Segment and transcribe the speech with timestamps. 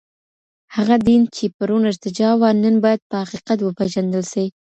[0.75, 4.45] هغه دين چي پرون ارتجاع وه، نن بايد په حقيقت وپېژندل سي.